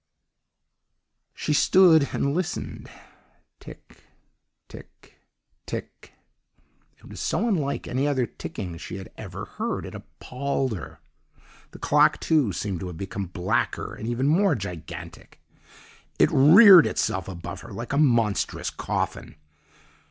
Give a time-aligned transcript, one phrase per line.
[1.35, 2.89] "She stood and listened.
[3.59, 4.03] Tick!
[4.67, 5.19] tick!
[5.67, 6.13] tick!
[6.97, 10.99] It was so unlike any other ticking she had ever heard, it appalled her.
[11.69, 15.39] "The clock, too, seemed to have become blacker and even more gigantic.
[16.17, 19.35] "It reared itself above her like a monstrous coffin.